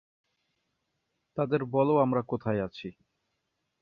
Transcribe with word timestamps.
তাদের 1.37 1.61
বল 1.65 1.89
আমরা 2.03 2.21
কোথায় 2.23 2.61
আছি। 2.61 2.89